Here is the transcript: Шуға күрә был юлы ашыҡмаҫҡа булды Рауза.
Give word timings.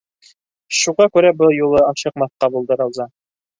Шуға 0.77 1.07
күрә 1.17 1.31
был 1.43 1.53
юлы 1.57 1.85
ашыҡмаҫҡа 1.91 2.53
булды 2.57 2.81
Рауза. 2.83 3.11